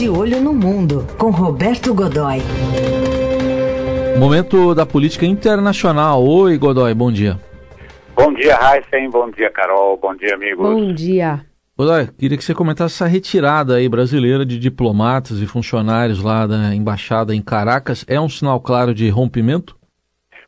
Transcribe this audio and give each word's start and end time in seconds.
De 0.00 0.08
Olho 0.08 0.40
no 0.40 0.54
Mundo, 0.54 1.06
com 1.18 1.28
Roberto 1.28 1.92
Godoy. 1.92 2.38
Momento 4.18 4.74
da 4.74 4.86
política 4.86 5.26
internacional. 5.26 6.26
Oi, 6.26 6.56
Godoy, 6.56 6.94
bom 6.94 7.12
dia. 7.12 7.36
Bom 8.16 8.32
dia, 8.32 8.54
Heisen. 8.54 9.10
Bom 9.10 9.30
dia, 9.30 9.50
Carol. 9.50 9.98
Bom 9.98 10.14
dia, 10.14 10.36
amigos. 10.36 10.66
Bom 10.66 10.94
dia. 10.94 11.44
Godoy, 11.76 12.06
queria 12.18 12.38
que 12.38 12.42
você 12.42 12.54
comentasse 12.54 12.94
essa 12.94 13.06
retirada 13.06 13.74
aí 13.74 13.90
brasileira 13.90 14.42
de 14.46 14.58
diplomatas 14.58 15.38
e 15.42 15.46
funcionários 15.46 16.24
lá 16.24 16.46
da 16.46 16.74
embaixada 16.74 17.34
em 17.34 17.42
Caracas. 17.42 18.02
É 18.08 18.18
um 18.18 18.30
sinal 18.30 18.58
claro 18.58 18.94
de 18.94 19.10
rompimento? 19.10 19.76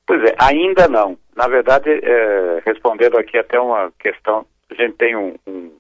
Pois 0.07 0.25
é, 0.31 0.35
ainda 0.39 0.89
não. 0.89 1.19
Na 1.37 1.47
verdade, 1.47 1.91
é, 1.91 2.63
respondendo 2.65 3.19
aqui 3.19 3.37
até 3.37 3.61
uma 3.61 3.93
questão, 3.99 4.47
a 4.71 4.75
gente 4.83 4.95
tem 4.95 5.15
um, 5.15 5.35
um, 5.47 5.71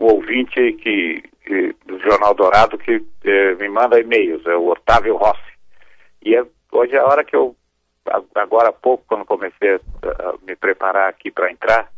um 0.00 0.04
ouvinte 0.04 0.74
que, 0.82 1.22
que, 1.46 1.74
do 1.86 1.98
Jornal 2.00 2.34
Dourado 2.34 2.76
que 2.76 3.02
é, 3.24 3.54
me 3.54 3.68
manda 3.68 4.00
e-mails, 4.00 4.44
é 4.46 4.54
o 4.56 4.68
Otávio 4.68 5.16
Rossi. 5.16 5.40
E 6.22 6.34
é, 6.34 6.44
hoje 6.72 6.94
é 6.94 6.98
a 6.98 7.06
hora 7.06 7.24
que 7.24 7.34
eu, 7.34 7.54
agora 8.34 8.68
há 8.70 8.72
pouco, 8.72 9.04
quando 9.06 9.24
comecei 9.24 9.74
a, 9.74 10.28
a 10.28 10.34
me 10.46 10.56
preparar 10.56 11.08
aqui 11.08 11.30
para 11.30 11.50
entrar, 11.50 11.88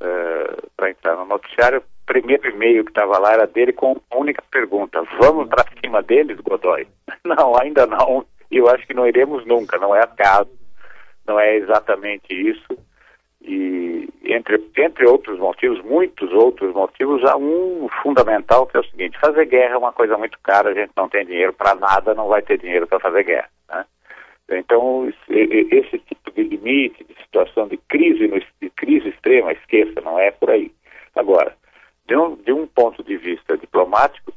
é, 0.00 0.56
para 0.76 0.90
entrar 0.90 1.16
no 1.16 1.26
noticiário, 1.26 1.78
o 1.78 2.06
primeiro 2.06 2.48
e-mail 2.48 2.84
que 2.84 2.90
estava 2.90 3.18
lá 3.18 3.32
era 3.32 3.46
dele 3.46 3.72
com 3.72 4.00
a 4.10 4.16
única 4.16 4.42
pergunta: 4.50 5.02
vamos 5.20 5.48
para 5.48 5.64
cima 5.80 6.02
deles, 6.02 6.40
Godoy? 6.40 6.86
Não, 7.24 7.60
ainda 7.60 7.86
não. 7.86 8.24
E 8.48 8.58
eu 8.58 8.68
acho 8.68 8.86
que 8.86 8.94
não 8.94 9.04
iremos 9.04 9.44
nunca, 9.44 9.76
não 9.78 9.92
é 9.92 10.00
acaso 10.00 10.48
não 11.26 11.38
é 11.40 11.56
exatamente 11.56 12.32
isso. 12.32 12.78
E 13.42 14.08
entre, 14.24 14.62
entre 14.78 15.06
outros 15.06 15.38
motivos, 15.38 15.80
muitos 15.82 16.32
outros 16.32 16.74
motivos, 16.74 17.24
há 17.24 17.36
um 17.36 17.88
fundamental 18.02 18.66
que 18.66 18.76
é 18.76 18.80
o 18.80 18.84
seguinte: 18.84 19.18
fazer 19.18 19.46
guerra 19.46 19.74
é 19.74 19.78
uma 19.78 19.92
coisa 19.92 20.16
muito 20.16 20.38
cara, 20.40 20.70
a 20.70 20.74
gente 20.74 20.92
não 20.96 21.08
tem 21.08 21.24
dinheiro 21.24 21.52
para 21.52 21.74
nada, 21.74 22.14
não 22.14 22.28
vai 22.28 22.42
ter 22.42 22.58
dinheiro 22.58 22.86
para 22.86 23.00
fazer 23.00 23.24
guerra. 23.24 23.48
Né? 23.68 23.84
Então, 24.50 25.08
esse 25.28 25.98
tipo 25.98 26.30
de 26.34 26.42
limite, 26.42 27.04
de 27.04 27.14
situação 27.22 27.68
de 27.68 27.76
crise, 27.76 28.28
de 28.60 28.70
crise 28.70 29.08
extrema, 29.08 29.52
esqueça, 29.52 30.00
não 30.00 30.18
é 30.18 30.30
por 30.30 30.50
aí. 30.50 30.72
Agora, 31.14 31.54
de 32.06 32.16
um, 32.16 32.36
de 32.36 32.52
um 32.52 32.66
ponto 32.66 33.02
de 33.02 33.16
vista 33.16 33.56
diplomático, 33.56 34.32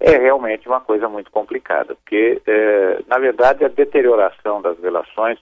é 0.00 0.16
realmente 0.16 0.68
uma 0.68 0.80
coisa 0.80 1.08
muito 1.08 1.30
complicada, 1.30 1.94
porque, 1.96 2.40
é, 2.46 3.02
na 3.08 3.18
verdade, 3.18 3.64
a 3.64 3.68
deterioração 3.68 4.62
das 4.62 4.78
relações 4.78 5.38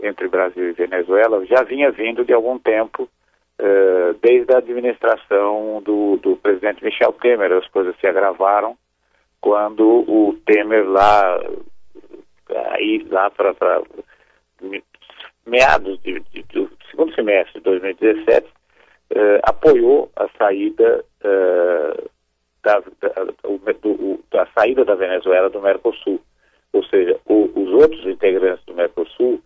entre 0.00 0.28
Brasil 0.28 0.70
e 0.70 0.72
Venezuela 0.72 1.44
já 1.46 1.62
vinha 1.62 1.90
vindo 1.90 2.24
de 2.24 2.32
algum 2.32 2.58
tempo, 2.58 3.08
uh, 3.60 4.14
desde 4.20 4.52
a 4.54 4.58
administração 4.58 5.82
do, 5.84 6.16
do 6.18 6.36
presidente 6.36 6.84
Michel 6.84 7.12
Temer. 7.12 7.52
As 7.52 7.68
coisas 7.68 7.94
se 8.00 8.06
agravaram 8.06 8.76
quando 9.40 10.04
o 10.08 10.36
Temer 10.44 10.88
lá, 10.88 11.40
aí 12.70 13.06
lá 13.10 13.30
para 13.30 13.54
meados 15.46 16.00
de, 16.02 16.20
de, 16.32 16.42
do 16.52 16.70
segundo 16.90 17.14
semestre 17.14 17.54
de 17.54 17.64
2017, 17.64 18.46
uh, 18.46 18.50
eh, 19.10 19.40
apoiou 19.44 20.10
a 20.16 20.28
saída 20.36 21.04
uh, 21.24 22.10
da, 22.64 22.80
da, 22.80 23.24
do, 23.80 24.20
da 24.30 24.46
saída 24.58 24.84
da 24.84 24.96
Venezuela 24.96 25.48
do 25.48 25.60
Mercosul. 25.60 26.20
Ou 26.72 26.84
seja, 26.84 27.18
o, 27.24 27.44
os 27.54 27.72
outros 27.72 28.04
integrantes 28.06 28.64
do 28.66 28.74
Mercosul 28.74 29.40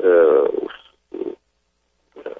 uh, 0.00 1.36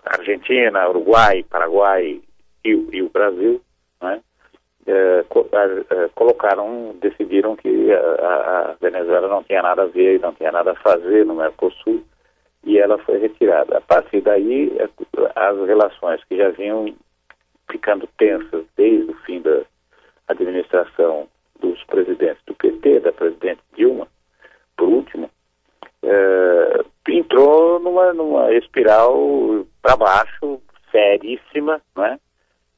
Argentina, 0.04 0.88
Uruguai, 0.88 1.44
Paraguai 1.44 2.20
e, 2.64 2.70
e 2.70 3.02
o 3.02 3.08
Brasil, 3.10 3.60
né, 4.00 4.20
uh, 4.86 6.10
colocaram, 6.14 6.96
decidiram 7.00 7.56
que 7.56 7.92
a, 7.92 8.70
a, 8.70 8.76
Venezuela 8.80 9.28
não 9.28 9.42
tinha 9.42 9.62
nada 9.62 9.82
a 9.82 9.86
ver, 9.86 10.20
não 10.20 10.32
tinha 10.34 10.52
nada 10.52 10.72
a 10.72 10.76
fazer 10.76 11.24
no 11.24 11.34
Mercosul 11.34 12.02
e 12.64 12.78
ela 12.78 12.98
foi 12.98 13.18
retirada. 13.18 13.78
A 13.78 13.80
partir 13.80 14.20
daí, 14.20 14.76
as 15.34 15.56
relações 15.66 16.22
que 16.24 16.36
já 16.36 16.50
vinham 16.50 16.94
ficando 17.70 18.08
tensas 18.18 18.64
desde 18.76 19.10
o 19.10 19.14
fim 19.24 19.40
da 19.40 19.62
administração 20.28 21.28
dos 21.60 21.82
presidentes 21.84 22.42
do 22.46 22.54
PT, 22.54 23.00
da 23.00 23.12
presidente 23.12 23.60
Dilma, 23.74 24.08
por 24.76 24.88
último, 24.88 25.30
entrou 27.08 27.78
numa, 27.80 28.12
numa 28.12 28.52
espiral 28.52 29.66
para 29.82 29.96
baixo, 29.96 30.60
seríssima, 30.90 31.80
né? 31.96 32.18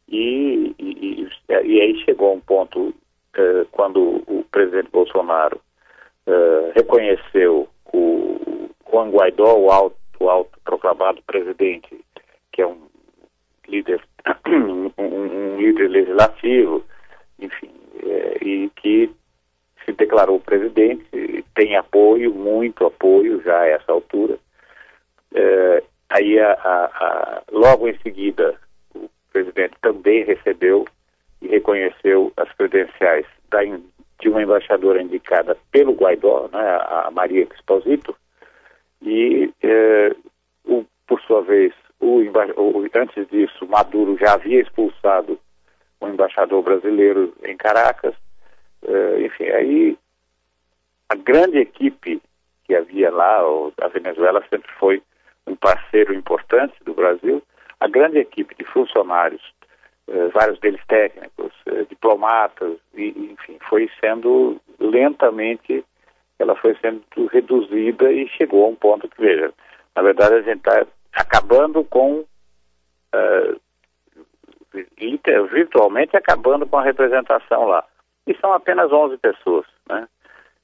E, 0.09 0.75
e, 0.78 1.28
e, 1.49 1.81
aí 1.81 2.03
chegou 2.05 2.34
um 2.34 2.41
ponto 2.41 2.94
é, 3.34 3.67
quando 3.71 4.22
o 4.27 4.44
presidente 4.50 4.91
Bolsonaro 4.91 5.61
é, 6.27 6.72
reconheceu 6.75 7.69
o 7.93 8.71
Juan 8.91 9.11
Guaidó, 9.11 9.55
o 9.59 9.71
alto, 9.71 9.97
o 10.19 10.28
autoproclamado 10.28 11.22
presidente, 11.22 12.05
que 12.53 12.62
é 12.62 12.67
um 12.67 12.88
líder, 13.69 14.03
um, 14.49 14.91
um 14.99 15.56
líder 15.59 15.88
legislativo, 15.88 16.83
enfim, 17.38 17.71
é, 18.03 18.38
e 18.44 18.71
que 18.77 19.11
se 19.84 19.93
declarou 19.93 20.41
presidente, 20.41 21.06
tem 21.58 21.76
apoio, 21.76 22.32
muito 22.32 22.86
apoio 22.86 23.42
já 23.42 23.58
a 23.58 23.66
essa 23.66 23.91
altura. 23.91 24.38
É, 25.34 25.82
aí, 26.08 26.38
a, 26.38 26.52
a, 26.52 26.84
a, 26.84 27.42
logo 27.50 27.88
em 27.88 27.98
seguida, 27.98 28.54
o 28.94 29.10
presidente 29.32 29.74
também 29.82 30.22
recebeu 30.22 30.86
e 31.42 31.48
reconheceu 31.48 32.32
as 32.36 32.48
credenciais 32.52 33.26
da, 33.50 33.58
de 33.64 34.28
uma 34.28 34.41
embaixadora 34.41 35.02
indicada 35.02 35.56
pelo 35.72 35.94
Guaidó, 35.94 36.48
né, 36.52 36.60
a 36.60 37.10
Maria 37.10 37.42
Exposito, 37.52 38.14
e, 39.02 39.52
é, 39.60 40.14
o, 40.64 40.84
por 41.08 41.20
sua 41.22 41.42
vez, 41.42 41.72
o, 41.98 42.20
o, 42.20 42.88
antes 42.94 43.26
disso, 43.28 43.66
Maduro 43.66 44.16
já 44.16 44.34
havia 44.34 44.60
expulsado 44.60 45.36
um 46.00 46.08
embaixador 46.08 46.62
brasileiro 46.62 47.34
em 47.44 47.56
Caracas, 47.56 48.14
Uh, 48.80 49.20
enfim, 49.26 49.42
aí 49.48 49.98
a 51.08 51.14
grande 51.14 51.58
equipe 51.58 52.20
que 52.64 52.74
havia 52.74 53.10
lá, 53.10 53.41
a 53.80 53.88
Venezuela 53.88 54.44
sempre 54.50 54.70
foi 54.78 55.02
um 55.46 55.56
parceiro 55.56 56.12
importante 56.12 56.74
do 56.84 56.92
Brasil, 56.92 57.42
a 57.80 57.88
grande 57.88 58.19
equipe 58.19 58.54
de 58.54 58.64
funcionários, 58.64 59.42
uh, 60.08 60.28
vários 60.34 60.58
deles 60.60 60.80
técnicos, 60.86 61.52
uh, 61.66 61.86
diplomatas, 61.88 62.76
e, 62.94 63.08
enfim, 63.32 63.58
foi 63.69 63.91
sendo 64.00 64.60
lentamente, 64.78 65.82
ela 66.38 66.54
foi 66.56 66.76
sendo 66.80 67.02
reduzida 67.32 68.12
e 68.12 68.28
chegou 68.28 68.66
a 68.66 68.69
um 68.69 68.75
ponto 68.75 69.08
que, 69.08 69.20
veja, 69.20 69.52
na 69.96 70.02
verdade 70.02 70.34
a 70.34 70.42
gente 70.42 70.58
está 70.58 70.86
acabando 71.12 71.82
com 71.84 72.25
virtualmente 75.50 76.16
acabando 76.16 76.66
com 76.66 76.76
a 76.76 76.82
representação 76.82 77.64
lá 77.64 77.84
e 78.26 78.34
são 78.36 78.52
apenas 78.52 78.92
11 78.92 79.16
pessoas, 79.16 79.66
né? 79.88 80.06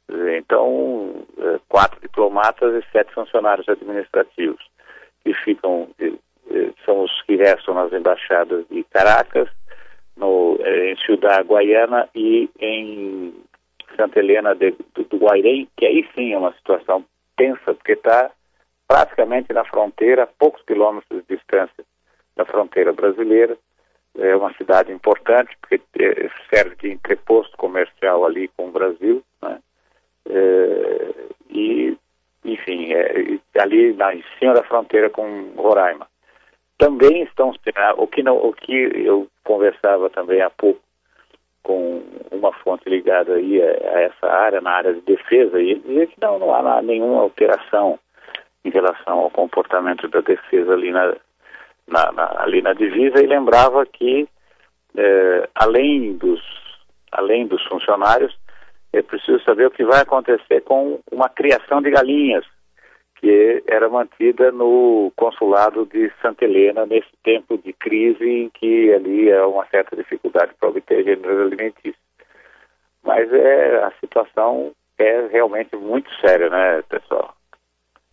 Então, 0.09 1.27
é, 1.39 1.59
quatro 1.69 2.01
diplomatas 2.01 2.75
e 2.75 2.93
sete 2.93 3.13
funcionários 3.15 3.69
administrativos 3.69 4.63
que 5.25 5.33
ficam, 5.35 5.89
são 6.85 7.05
os 7.05 7.23
que 7.23 7.37
restam 7.37 7.75
nas 7.75 7.93
embaixadas 7.93 8.65
de 8.69 8.85
Caracas, 8.85 9.49
no, 10.17 10.59
é, 10.61 10.93
em 10.93 10.97
Ciudad 10.99 11.45
Guaiana 11.45 12.09
e 12.15 12.49
em 12.61 13.35
Santa 13.97 14.19
Helena 14.19 14.55
de, 14.55 14.73
do, 14.95 15.05
do 15.05 15.17
Guairém, 15.17 15.69
que 15.77 15.87
aí 15.87 16.07
sim 16.15 16.33
é 16.33 16.39
uma 16.39 16.53
situação 16.55 17.05
tensa, 17.37 17.75
porque 17.75 17.93
está 17.93 18.31
praticamente 18.87 19.53
na 19.53 19.65
fronteira, 19.65 20.25
a 20.25 20.27
poucos 20.27 20.63
quilômetros 20.63 21.23
de 21.23 21.37
distância 21.37 21.85
da 22.37 22.45
fronteira 22.45 22.93
brasileira, 22.93 23.57
é 24.17 24.37
uma 24.37 24.53
cidade 24.55 24.93
importante, 24.93 25.57
porque 25.61 25.81
é, 25.99 26.31
serve 26.53 26.77
de 26.77 26.93
entreposto 26.93 27.57
comercial 27.57 28.25
ali 28.25 28.49
com 28.57 28.69
o 28.69 28.73
Brasil, 28.73 29.23
né? 29.43 29.59
É, 30.27 31.15
e, 31.51 31.97
enfim, 32.45 32.93
é, 32.93 33.39
ali 33.59 33.93
na, 33.95 34.15
em 34.15 34.25
cima 34.39 34.55
da 34.55 34.63
fronteira 34.63 35.11
com 35.11 35.53
Roraima. 35.57 36.07
Também 36.79 37.23
estão, 37.23 37.53
o 37.97 38.07
que, 38.07 38.23
não, 38.23 38.37
o 38.37 38.53
que 38.53 38.73
eu 38.73 39.29
conversava 39.45 40.11
também 40.11 40.41
há 40.41 40.51
pouco 40.51 40.81
com 41.63 42.03
uma 42.31 42.53
fonte 42.53 42.89
ligada 42.89 43.35
aí 43.35 43.63
a, 43.63 44.01
essa 44.01 44.27
área, 44.27 44.61
na 44.61 44.71
área 44.71 44.93
de 44.93 45.01
defesa, 45.01 45.61
e 45.61 45.71
ele 45.71 45.81
dizia 45.81 46.07
que 46.07 46.21
não, 46.21 46.39
não 46.39 46.55
há 46.55 46.83
nenhuma 46.83 47.23
alteração 47.23 47.99
em 48.65 48.71
relação 48.71 49.21
ao 49.21 49.31
comportamento 49.31 50.09
da 50.09 50.21
defesa 50.21 50.73
ali 50.73 50.91
na, 50.91 51.15
na, 51.87 52.13
na, 52.13 52.43
ali 52.43 52.61
na 52.61 52.73
divisa 52.73 53.23
e 53.23 53.27
lembrava 53.27 53.85
que, 53.87 54.29
é, 54.97 55.49
além, 55.55 56.17
dos, 56.17 56.41
além 57.13 57.47
dos 57.47 57.63
funcionários, 57.67 58.37
é 58.93 59.03
preciso 59.03 59.43
saber 59.45 59.67
o 59.67 59.71
que 59.71 59.85
vai 59.85 60.03
acontecer 60.03 60.61
com 60.63 61.01
uma 61.11 61.29
criação 61.29 61.83
de 61.83 61.91
galinhas 61.91 62.45
que 63.17 63.63
era 63.67 63.89
mantida 63.89 64.51
no 64.53 65.13
consulado 65.17 65.87
de 65.87 66.11
Santa 66.21 66.45
Helena 66.45 66.87
nesse 66.87 67.11
tempo 67.23 67.59
de 67.59 67.73
crise 67.73 68.25
em 68.25 68.51
que 68.51 68.93
ali 68.93 69.33
há 69.33 69.47
uma 69.47 69.67
certa 69.67 69.97
dificuldade 69.97 70.53
para 70.59 70.69
obter 70.69 71.05
gêneros 71.05 71.47
alimentícios. 71.47 71.97
Mas 73.03 73.33
é, 73.33 73.85
a 73.85 73.93
situação 74.01 74.73
é 74.99 75.27
realmente 75.29 75.77
muito 75.77 76.11
séria, 76.21 76.49
né, 76.49 76.83
pessoal? 76.89 77.35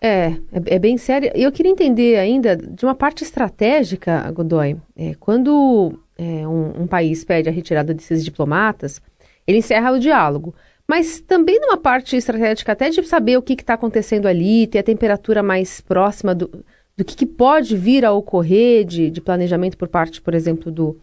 É, 0.02 0.30
é, 0.52 0.76
é 0.76 0.80
bem 0.80 0.98
sério. 0.98 1.32
Eu 1.36 1.52
queria 1.52 1.72
entender 1.72 2.18
ainda 2.18 2.56
de 2.58 2.84
uma 2.84 2.96
parte 2.96 3.24
estratégica, 3.24 4.32
Godoy. 4.32 4.76
É, 4.98 5.14
quando 5.20 5.94
é, 6.18 6.48
um, 6.48 6.84
um, 6.84 6.88
país 6.88 7.24
pede 7.24 7.48
a 7.48 7.52
retirada 7.52 7.94
desses 7.94 8.26
diplomatas, 8.26 9.00
ele 9.48 9.60
encerra 9.60 9.92
o 9.92 10.00
diálogo. 10.00 10.56
Mas 10.92 11.22
também 11.22 11.58
numa 11.58 11.78
parte 11.78 12.18
estratégica, 12.18 12.74
até 12.74 12.90
de 12.90 13.02
saber 13.04 13.38
o 13.38 13.42
que 13.42 13.54
está 13.54 13.76
acontecendo 13.76 14.28
ali, 14.28 14.68
ter 14.68 14.80
a 14.80 14.84
temperatura 14.84 15.42
mais 15.42 15.80
próxima 15.80 16.36
do, 16.36 16.50
do 16.98 17.06
que, 17.06 17.16
que 17.16 17.26
pode 17.26 17.78
vir 17.78 18.04
a 18.04 18.12
ocorrer 18.12 18.84
de, 18.84 19.10
de, 19.10 19.22
planejamento 19.22 19.78
por 19.78 19.88
parte, 19.88 20.22
por 20.22 20.34
exemplo, 20.34 20.70
do, 20.70 21.00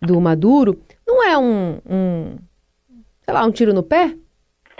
do 0.00 0.20
Maduro, 0.20 0.80
não 1.04 1.24
é 1.28 1.36
um, 1.36 1.80
um, 1.84 2.36
sei 3.22 3.34
lá, 3.34 3.44
um 3.44 3.50
tiro 3.50 3.74
no 3.74 3.82
pé? 3.82 4.14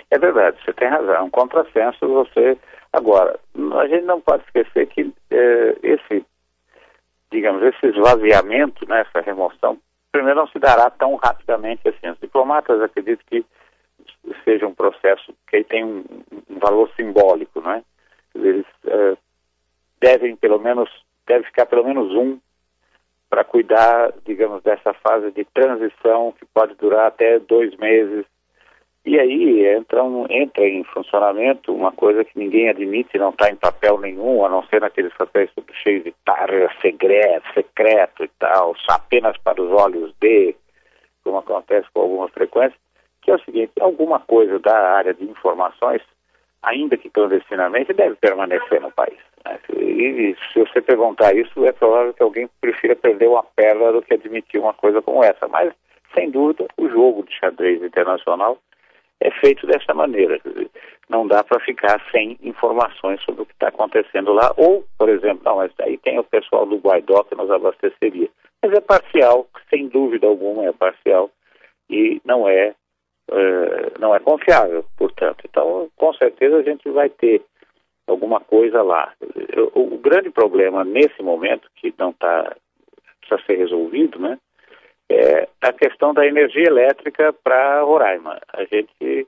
É 0.08 0.16
verdade, 0.16 0.56
você 0.64 0.72
tem 0.74 0.88
razão. 0.88 1.12
É 1.12 1.20
um 1.22 1.30
contrassenso 1.30 2.06
você 2.06 2.56
Agora, 2.92 3.40
a 3.80 3.88
gente 3.88 4.04
não 4.04 4.20
pode 4.20 4.44
esquecer 4.44 4.86
que 4.86 5.12
eh, 5.30 5.76
esse, 5.82 6.24
digamos, 7.32 7.64
esse 7.64 7.86
esvaziamento, 7.86 8.86
né, 8.86 9.00
essa 9.00 9.24
remoção, 9.24 9.76
primeiro 10.12 10.38
não 10.38 10.46
se 10.46 10.58
dará 10.60 10.88
tão 10.88 11.16
rapidamente 11.16 11.88
assim. 11.88 12.10
Os 12.10 12.20
diplomatas 12.20 12.80
acreditam 12.80 13.24
que 13.28 13.44
seja 14.44 14.66
um 14.66 14.74
processo 14.74 15.34
que 15.48 15.62
tem 15.64 15.84
um, 15.84 16.04
um 16.50 16.58
valor 16.58 16.90
simbólico, 16.96 17.60
né? 17.60 17.82
Eles 18.34 18.66
eh, 18.86 19.16
devem 20.00 20.36
pelo 20.36 20.58
menos, 20.58 20.90
deve 21.26 21.44
ficar 21.44 21.66
pelo 21.66 21.84
menos 21.84 22.12
um 22.14 22.38
para 23.30 23.44
cuidar, 23.44 24.12
digamos, 24.26 24.62
dessa 24.62 24.92
fase 24.94 25.30
de 25.30 25.44
transição 25.46 26.34
que 26.38 26.44
pode 26.46 26.74
durar 26.74 27.06
até 27.06 27.38
dois 27.38 27.74
meses, 27.76 28.26
e 29.04 29.18
aí 29.18 29.66
entra, 29.66 30.04
um, 30.04 30.26
entra 30.30 30.64
em 30.64 30.84
funcionamento 30.84 31.74
uma 31.74 31.90
coisa 31.90 32.24
que 32.24 32.38
ninguém 32.38 32.68
admite, 32.68 33.18
não 33.18 33.30
está 33.30 33.50
em 33.50 33.56
papel 33.56 33.98
nenhum, 33.98 34.44
a 34.44 34.48
não 34.48 34.62
ser 34.66 34.80
naqueles 34.80 35.12
papéis 35.14 35.50
cheios 35.82 36.04
de 36.04 36.14
tarja, 36.24 36.70
segredo, 36.80 37.42
secreto 37.54 38.22
e 38.22 38.28
tal, 38.38 38.76
apenas 38.88 39.36
para 39.38 39.60
os 39.60 39.70
olhos 39.72 40.14
de, 40.20 40.54
como 41.24 41.38
acontece 41.38 41.88
com 41.92 42.02
alguma 42.02 42.28
frequência, 42.28 42.78
que 43.22 43.30
é 43.30 43.34
o 43.34 43.44
seguinte, 43.44 43.72
alguma 43.80 44.20
coisa 44.20 44.58
da 44.58 44.76
área 44.94 45.14
de 45.14 45.24
informações, 45.24 46.02
ainda 46.62 46.96
que 46.96 47.08
clandestinamente, 47.08 47.92
deve 47.92 48.16
permanecer 48.16 48.80
no 48.80 48.90
país. 48.90 49.18
Né? 49.44 49.58
E 49.78 50.36
se 50.52 50.58
você 50.58 50.82
perguntar 50.82 51.34
isso, 51.34 51.64
é 51.64 51.72
provável 51.72 52.12
que 52.12 52.22
alguém 52.22 52.48
prefira 52.60 52.96
perder 52.96 53.28
uma 53.28 53.42
perna 53.42 53.92
do 53.92 54.02
que 54.02 54.14
admitir 54.14 54.60
uma 54.60 54.74
coisa 54.74 55.00
como 55.00 55.24
essa. 55.24 55.48
Mas, 55.48 55.72
sem 56.14 56.30
dúvida, 56.30 56.66
o 56.76 56.88
jogo 56.88 57.22
de 57.22 57.32
xadrez 57.34 57.82
internacional 57.82 58.58
é 59.20 59.30
feito 59.30 59.66
dessa 59.66 59.94
maneira. 59.94 60.40
Não 61.08 61.26
dá 61.26 61.44
para 61.44 61.60
ficar 61.60 62.00
sem 62.10 62.36
informações 62.42 63.22
sobre 63.22 63.42
o 63.42 63.46
que 63.46 63.52
está 63.52 63.68
acontecendo 63.68 64.32
lá. 64.32 64.52
Ou, 64.56 64.84
por 64.98 65.08
exemplo, 65.08 65.42
não, 65.44 65.56
mas 65.56 65.70
aí 65.80 65.96
tem 65.98 66.18
o 66.18 66.24
pessoal 66.24 66.66
do 66.66 66.78
Guaidó 66.78 67.22
que 67.24 67.36
nos 67.36 67.50
abasteceria. 67.50 68.28
Mas 68.60 68.72
é 68.72 68.80
parcial, 68.80 69.46
sem 69.70 69.88
dúvida 69.88 70.26
alguma 70.26 70.64
é 70.66 70.72
parcial 70.72 71.30
e 71.90 72.20
não 72.24 72.48
é, 72.48 72.74
uh, 73.32 74.00
não 74.00 74.14
é 74.14 74.20
confiável, 74.20 74.84
portanto. 74.96 75.44
Então, 75.48 75.90
com 75.96 76.12
certeza 76.14 76.56
a 76.56 76.62
gente 76.62 76.88
vai 76.90 77.08
ter 77.08 77.42
alguma 78.06 78.40
coisa 78.40 78.82
lá. 78.82 79.12
O, 79.74 79.94
o 79.94 79.98
grande 79.98 80.30
problema 80.30 80.84
nesse 80.84 81.22
momento, 81.22 81.68
que 81.76 81.92
não 81.98 82.10
está, 82.10 82.54
precisa 83.20 83.46
ser 83.46 83.56
resolvido, 83.56 84.18
né? 84.18 84.38
é 85.12 85.48
a 85.60 85.72
questão 85.72 86.14
da 86.14 86.26
energia 86.26 86.64
elétrica 86.66 87.32
para 87.32 87.82
Roraima. 87.82 88.40
A 88.52 88.64
gente 88.64 89.26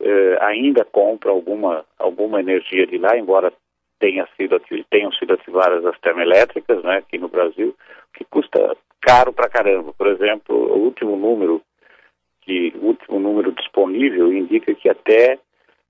eh, 0.00 0.38
ainda 0.40 0.84
compra 0.84 1.30
alguma, 1.30 1.84
alguma 1.98 2.40
energia 2.40 2.86
de 2.86 2.98
lá, 2.98 3.16
embora 3.16 3.52
tenha 3.98 4.28
sido, 4.36 4.60
tenham 4.90 5.10
sido 5.12 5.34
ativadas 5.34 5.84
as 5.84 5.98
termoelétricas 6.00 6.82
né, 6.84 6.98
aqui 6.98 7.18
no 7.18 7.28
Brasil, 7.28 7.74
que 8.14 8.24
custa 8.24 8.76
caro 9.00 9.32
para 9.32 9.48
caramba. 9.48 9.92
Por 9.96 10.06
exemplo, 10.06 10.54
o 10.54 10.78
último 10.78 11.16
número, 11.16 11.60
que, 12.46 12.72
o 12.76 12.86
último 12.86 13.18
número 13.18 13.52
disponível 13.52 14.32
indica 14.32 14.72
que 14.74 14.88
até 14.88 15.38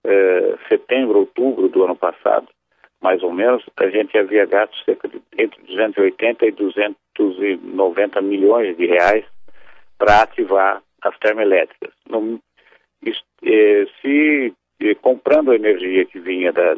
eh, 0.04 0.56
setembro, 0.68 1.18
outubro 1.18 1.68
do 1.68 1.84
ano 1.84 1.94
passado, 1.94 2.48
mais 3.00 3.22
ou 3.22 3.32
menos, 3.32 3.62
a 3.76 3.88
gente 3.88 4.16
havia 4.16 4.46
gasto 4.46 4.74
cerca 4.84 5.06
de 5.06 5.20
entre 5.38 5.60
280 5.62 6.46
e 6.46 6.50
290 6.52 8.22
milhões 8.22 8.76
de 8.76 8.86
reais 8.86 9.24
para 9.98 10.22
ativar 10.22 10.82
as 11.02 11.18
termoelétricas. 11.18 11.92
No, 12.08 12.40
eh, 13.04 13.86
se 14.00 14.54
eh, 14.80 14.94
comprando 14.94 15.50
a 15.50 15.56
energia 15.56 16.06
que 16.06 16.18
vinha 16.18 16.52
da, 16.52 16.76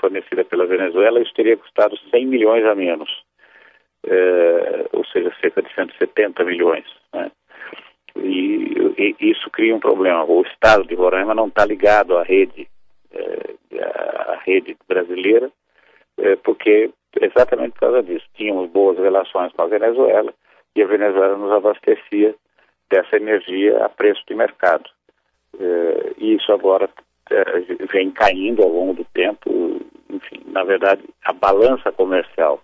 fornecida 0.00 0.44
pela 0.44 0.66
Venezuela, 0.66 1.20
isso 1.20 1.32
teria 1.34 1.56
custado 1.56 1.96
100 2.10 2.26
milhões 2.26 2.64
a 2.64 2.74
menos, 2.74 3.24
ou 4.92 5.04
seja, 5.06 5.32
cerca 5.40 5.62
de 5.62 5.72
170 5.74 6.44
milhões. 6.44 6.84
E, 9.20 9.30
isso 9.30 9.50
cria 9.50 9.74
um 9.74 9.80
problema. 9.80 10.24
O 10.24 10.42
estado 10.42 10.84
de 10.86 10.94
Roraima 10.94 11.34
não 11.34 11.48
está 11.48 11.64
ligado 11.64 12.16
à 12.16 12.22
rede, 12.22 12.68
à 13.78 14.40
rede 14.44 14.76
brasileira, 14.88 15.50
porque 16.42 16.90
exatamente 17.20 17.72
por 17.72 17.80
causa 17.80 18.02
disso. 18.02 18.26
Tínhamos 18.34 18.70
boas 18.70 18.98
relações 18.98 19.52
com 19.52 19.62
a 19.62 19.66
Venezuela 19.66 20.32
e 20.74 20.82
a 20.82 20.86
Venezuela 20.86 21.36
nos 21.36 21.52
abastecia 21.52 22.34
dessa 22.90 23.16
energia 23.16 23.84
a 23.84 23.88
preço 23.88 24.22
de 24.26 24.34
mercado. 24.34 24.84
É, 25.58 26.12
e 26.18 26.34
isso 26.34 26.52
agora 26.52 26.88
vem 27.92 28.10
caindo 28.10 28.62
ao 28.62 28.68
longo 28.68 28.94
do 28.94 29.04
tempo. 29.06 29.80
Enfim, 30.10 30.42
na 30.46 30.64
verdade, 30.64 31.02
a 31.24 31.32
balança 31.32 31.90
comercial 31.92 32.60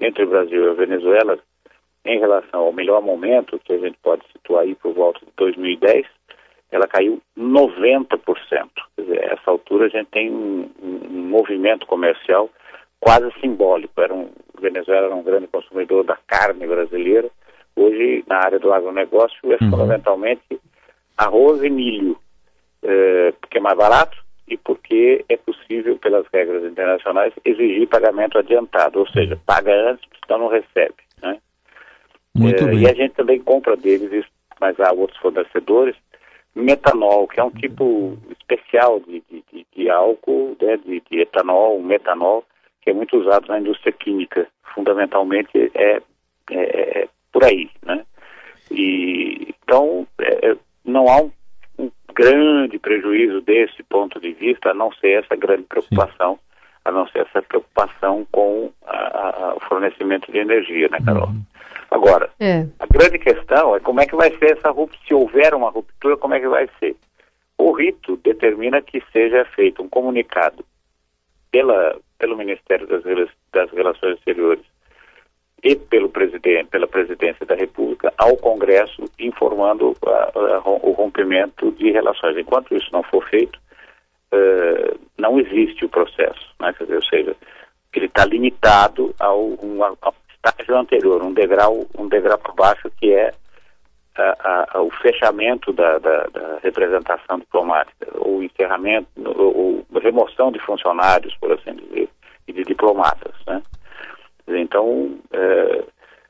entre 0.00 0.24
o 0.24 0.28
Brasil 0.28 0.64
e 0.64 0.68
a 0.70 0.74
Venezuela, 0.74 1.38
em 2.08 2.18
relação 2.18 2.60
ao 2.60 2.72
melhor 2.72 3.02
momento, 3.02 3.60
que 3.62 3.72
a 3.72 3.78
gente 3.78 3.98
pode 4.02 4.22
situar 4.32 4.62
aí 4.62 4.74
por 4.74 4.94
volta 4.94 5.20
de 5.20 5.30
2010, 5.36 6.06
ela 6.70 6.86
caiu 6.86 7.20
90%. 7.36 8.18
Quer 8.96 9.02
dizer, 9.02 9.24
essa 9.24 9.50
altura 9.50 9.86
a 9.86 9.88
gente 9.88 10.08
tem 10.08 10.30
um, 10.30 10.70
um 10.82 11.28
movimento 11.28 11.86
comercial 11.86 12.48
quase 12.98 13.30
simbólico. 13.40 14.00
Era 14.00 14.14
um, 14.14 14.30
Venezuela 14.58 15.06
era 15.06 15.14
um 15.14 15.22
grande 15.22 15.46
consumidor 15.48 16.04
da 16.04 16.16
carne 16.26 16.66
brasileira. 16.66 17.28
Hoje, 17.76 18.24
na 18.26 18.38
área 18.38 18.58
do 18.58 18.72
agronegócio, 18.72 19.52
é 19.52 19.62
uhum. 19.62 19.70
fundamentalmente 19.70 20.60
arroz 21.16 21.62
e 21.62 21.68
milho, 21.68 22.18
é, 22.82 23.32
porque 23.32 23.58
é 23.58 23.60
mais 23.60 23.76
barato 23.76 24.16
e 24.48 24.56
porque 24.56 25.24
é 25.28 25.36
possível, 25.36 25.98
pelas 25.98 26.26
regras 26.32 26.64
internacionais, 26.64 27.34
exigir 27.44 27.86
pagamento 27.86 28.38
adiantado, 28.38 28.98
ou 28.98 29.08
seja, 29.08 29.38
paga 29.44 29.72
antes, 29.90 30.08
então 30.24 30.38
não 30.38 30.48
recebe. 30.48 31.07
Muito 32.38 32.64
é, 32.64 32.66
bem. 32.66 32.80
E 32.80 32.88
a 32.88 32.94
gente 32.94 33.14
também 33.14 33.40
compra 33.40 33.76
deles, 33.76 34.24
mas 34.60 34.78
há 34.80 34.92
outros 34.92 35.18
fornecedores, 35.20 35.96
metanol, 36.54 37.28
que 37.28 37.40
é 37.40 37.44
um 37.44 37.50
tipo 37.50 38.18
especial 38.38 39.00
de, 39.00 39.22
de, 39.30 39.66
de 39.74 39.90
álcool, 39.90 40.56
né, 40.60 40.76
de, 40.78 41.02
de 41.10 41.20
etanol, 41.20 41.80
metanol, 41.80 42.44
que 42.82 42.90
é 42.90 42.92
muito 42.92 43.16
usado 43.16 43.48
na 43.48 43.60
indústria 43.60 43.92
química. 43.92 44.46
Fundamentalmente 44.74 45.70
é, 45.74 46.00
é, 46.50 47.02
é 47.02 47.08
por 47.32 47.44
aí, 47.44 47.70
né? 47.84 48.04
E, 48.70 49.54
então, 49.62 50.06
é, 50.20 50.50
é, 50.50 50.56
não 50.84 51.08
há 51.08 51.22
um, 51.22 51.30
um, 51.78 51.90
grande 52.14 52.78
prejuízo 52.78 53.40
desse 53.40 53.82
ponto 53.82 54.20
de 54.20 54.32
vista, 54.32 54.70
a 54.70 54.74
não 54.74 54.92
ser 54.92 55.22
essa 55.24 55.36
grande 55.36 55.62
preocupação, 55.62 56.34
Sim. 56.34 56.40
a 56.84 56.92
não 56.92 57.06
ser 57.08 57.20
essa 57.20 57.42
preocupação 57.42 58.26
com 58.30 58.70
a, 58.86 58.96
a, 58.96 59.54
o 59.56 59.60
fornecimento 59.60 60.30
de 60.30 60.38
energia, 60.38 60.88
né, 60.88 60.98
Carol? 61.04 61.28
Uhum. 61.28 61.42
Agora, 61.90 62.30
é. 62.38 62.66
a 62.78 62.86
grande 62.86 63.18
questão 63.18 63.74
é 63.74 63.80
como 63.80 64.00
é 64.00 64.06
que 64.06 64.14
vai 64.14 64.30
ser 64.38 64.58
essa 64.58 64.70
ruptura, 64.70 65.00
se 65.06 65.14
houver 65.14 65.54
uma 65.54 65.70
ruptura, 65.70 66.16
como 66.16 66.34
é 66.34 66.40
que 66.40 66.48
vai 66.48 66.68
ser? 66.78 66.96
O 67.56 67.72
rito 67.72 68.16
determina 68.18 68.82
que 68.82 69.02
seja 69.12 69.44
feito 69.56 69.82
um 69.82 69.88
comunicado 69.88 70.64
pela, 71.50 71.98
pelo 72.18 72.36
Ministério 72.36 72.86
das, 72.86 73.02
das 73.52 73.70
Relações 73.72 74.18
Exteriores 74.18 74.64
e 75.62 75.74
pelo 75.74 76.08
presidente, 76.08 76.68
pela 76.68 76.86
presidência 76.86 77.44
da 77.44 77.54
República 77.54 78.12
ao 78.16 78.36
Congresso 78.36 79.04
informando 79.18 79.96
o 80.64 80.90
rompimento 80.92 81.72
de 81.72 81.90
relações. 81.90 82.36
Enquanto 82.36 82.76
isso 82.76 82.88
não 82.92 83.02
for 83.02 83.26
feito, 83.28 83.58
uh, 84.32 84.98
não 85.18 85.40
existe 85.40 85.84
o 85.84 85.88
processo, 85.88 86.54
né? 86.60 86.72
Quer 86.74 86.84
dizer, 86.84 86.96
ou 86.96 87.04
seja, 87.04 87.36
ele 87.92 88.06
está 88.06 88.24
limitado 88.24 89.12
ao, 89.18 89.40
um, 89.40 89.82
ao 89.82 90.14
estágio 90.48 90.76
anterior, 90.76 91.22
um 91.22 91.32
degrau, 91.32 91.86
um 91.96 92.08
degrau 92.08 92.38
por 92.38 92.54
baixo 92.54 92.90
que 92.98 93.12
é 93.12 93.32
a, 94.16 94.78
a, 94.78 94.82
o 94.82 94.90
fechamento 94.90 95.72
da, 95.72 95.98
da, 95.98 96.26
da, 96.26 96.58
representação 96.62 97.38
diplomática, 97.38 98.08
ou 98.14 98.42
encerramento, 98.42 99.08
ou, 99.24 99.84
ou 99.92 100.00
remoção 100.00 100.50
de 100.50 100.58
funcionários, 100.58 101.36
por 101.36 101.52
assim 101.52 101.74
dizer, 101.74 102.08
e 102.46 102.52
de 102.52 102.64
diplomatas, 102.64 103.34
né? 103.46 103.62
Então, 104.48 105.18
é, 105.32 105.84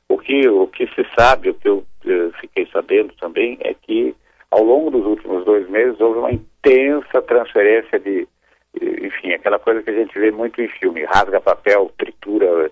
o, 0.07 0.17
que, 0.17 0.47
o 0.47 0.67
que 0.67 0.85
se 0.87 1.05
sabe, 1.17 1.49
o 1.49 1.53
que 1.53 1.67
eu, 1.67 1.83
eu 2.05 2.31
fiquei 2.33 2.67
sabendo 2.71 3.13
também, 3.19 3.57
é 3.61 3.73
que 3.73 4.15
ao 4.51 4.63
longo 4.63 4.91
dos 4.91 5.05
últimos 5.05 5.45
dois 5.45 5.67
meses 5.69 5.99
houve 5.99 6.19
uma 6.19 6.31
intensa 6.31 7.21
transferência 7.21 7.99
de, 7.99 8.27
enfim, 8.75 9.31
aquela 9.33 9.57
coisa 9.57 9.81
que 9.81 9.89
a 9.89 9.93
gente 9.93 10.17
vê 10.19 10.31
muito 10.31 10.61
em 10.61 10.67
filme, 10.67 11.05
rasga 11.05 11.39
papel, 11.39 11.91
tritura, 11.97 12.69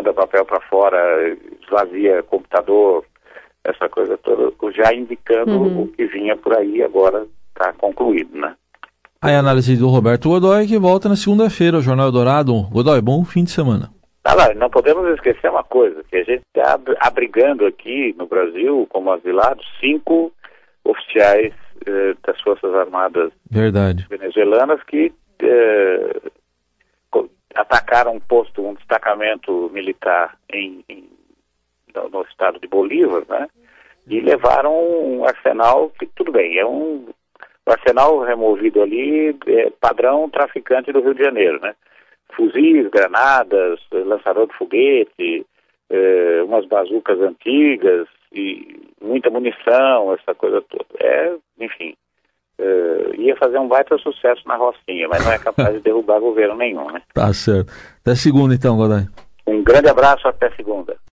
manda 0.00 0.14
papel 0.14 0.44
para 0.46 0.60
fora, 0.62 1.36
esvazia 1.62 2.22
computador, 2.22 3.04
essa 3.62 3.88
coisa 3.88 4.16
toda, 4.18 4.50
já 4.72 4.94
indicando 4.94 5.52
uhum. 5.52 5.82
o 5.82 5.88
que 5.88 6.06
vinha 6.06 6.36
por 6.36 6.56
aí, 6.56 6.82
agora 6.82 7.26
está 7.48 7.72
concluído, 7.74 8.36
né? 8.36 8.54
Aí 9.20 9.34
a 9.34 9.40
análise 9.40 9.76
do 9.76 9.88
Roberto 9.88 10.30
Godoy, 10.30 10.66
que 10.66 10.78
volta 10.78 11.08
na 11.08 11.16
segunda-feira, 11.16 11.76
o 11.76 11.82
Jornal 11.82 12.10
Dourado. 12.10 12.62
Godoy, 12.70 13.02
bom 13.02 13.22
fim 13.22 13.44
de 13.44 13.50
semana. 13.50 13.90
Ah, 14.24 14.34
lá, 14.34 14.54
não 14.54 14.70
podemos 14.70 15.06
esquecer 15.14 15.50
uma 15.50 15.64
coisa, 15.64 16.02
que 16.08 16.16
a 16.16 16.24
gente 16.24 16.42
está 16.54 16.78
abrigando 17.00 17.66
aqui 17.66 18.14
no 18.16 18.26
Brasil, 18.26 18.86
como 18.88 19.12
asilados, 19.12 19.66
cinco 19.78 20.32
oficiais 20.84 21.52
eh, 21.86 22.14
das 22.26 22.40
Forças 22.40 22.74
Armadas 22.74 23.30
Verdade. 23.50 24.06
venezuelanas 24.08 24.82
que 24.84 25.12
eh, 25.42 26.20
atacaram 27.54 28.14
um 28.14 28.20
posto, 28.20 28.66
um 28.66 28.74
destacamento 28.74 29.70
militar 29.72 30.36
em, 30.52 30.84
em 30.88 31.08
no, 31.94 32.22
estado 32.22 32.58
de 32.60 32.68
Bolívar, 32.68 33.24
né? 33.28 33.48
E 34.06 34.20
levaram 34.20 34.72
um 34.72 35.24
arsenal 35.24 35.90
que, 35.98 36.06
tudo 36.06 36.32
bem, 36.32 36.58
é 36.58 36.66
um 36.66 37.08
arsenal 37.66 38.20
removido 38.20 38.82
ali, 38.82 39.36
é, 39.46 39.70
padrão 39.80 40.28
traficante 40.28 40.92
do 40.92 41.00
Rio 41.00 41.14
de 41.14 41.22
Janeiro, 41.22 41.60
né? 41.60 41.74
Fuzis, 42.34 42.88
granadas, 42.88 43.80
lançador 43.92 44.46
de 44.46 44.54
foguete, 44.54 45.46
é, 45.90 46.42
umas 46.44 46.64
bazucas 46.66 47.20
antigas 47.20 48.08
e 48.32 48.80
muita 49.00 49.30
munição, 49.30 50.14
essa 50.14 50.34
coisa 50.34 50.62
toda. 50.62 50.86
É, 51.00 51.34
enfim, 51.58 51.94
é, 52.60 53.16
ia 53.16 53.36
fazer 53.36 53.58
um 53.58 53.66
baita 53.66 53.96
sucesso 53.98 54.42
na 54.46 54.56
Rocinha, 54.56 55.08
mas 55.08 55.24
não 55.24 55.32
é 55.32 55.38
capaz 55.38 55.72
de 55.72 55.80
derrubar 55.80 56.20
governo 56.20 56.56
nenhum, 56.56 56.90
né? 56.90 57.00
Tá 57.14 57.32
certo. 57.32 57.72
Até 58.02 58.14
segunda 58.14 58.54
então, 58.54 58.76
Godoy. 58.76 59.06
Um 59.46 59.62
grande 59.64 59.88
abraço, 59.88 60.28
até 60.28 60.50
segunda. 60.50 60.96